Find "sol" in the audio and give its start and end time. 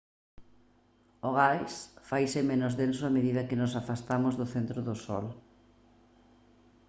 5.05-5.25